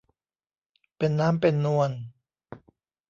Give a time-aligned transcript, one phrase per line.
[0.97, 1.91] เป็นน้ำเป็นนวล